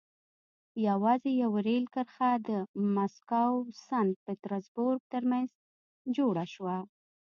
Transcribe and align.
یوازې 0.87 1.31
یوه 1.43 1.59
رېل 1.67 1.85
کرښه 1.93 2.31
د 2.47 2.49
مسکو 2.95 3.47
سن 3.85 4.07
پټزربورګ 4.23 5.01
ترمنځ 5.13 5.49
جوړه 6.15 6.45
شوه. 6.53 6.77